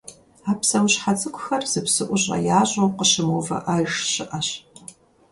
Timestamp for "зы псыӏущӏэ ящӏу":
1.71-2.89